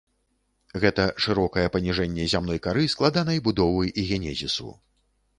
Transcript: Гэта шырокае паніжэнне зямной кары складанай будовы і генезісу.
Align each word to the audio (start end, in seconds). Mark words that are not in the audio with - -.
Гэта 0.83 1.03
шырокае 1.25 1.65
паніжэнне 1.75 2.25
зямной 2.33 2.59
кары 2.65 2.85
складанай 2.93 3.41
будовы 3.49 3.83
і 3.99 4.07
генезісу. 4.13 4.73